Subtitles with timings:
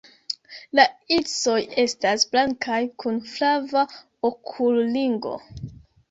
[0.77, 0.83] La
[1.17, 3.83] irisoj estas blankaj kun flava
[4.31, 5.35] okulringo.